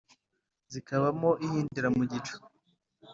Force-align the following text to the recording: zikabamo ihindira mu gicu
zikabamo 0.71 1.29
ihindira 1.45 1.87
mu 1.97 2.03
gicu 2.11 2.35